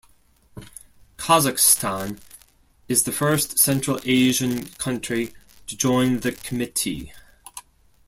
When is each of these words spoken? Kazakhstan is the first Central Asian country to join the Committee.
Kazakhstan 1.19 2.19
is 2.87 3.03
the 3.03 3.11
first 3.11 3.59
Central 3.59 3.99
Asian 4.03 4.65
country 4.79 5.31
to 5.67 5.77
join 5.77 6.21
the 6.21 6.31
Committee. 6.31 7.13